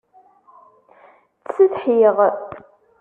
Ttsetḥiɣ. 1.39 2.17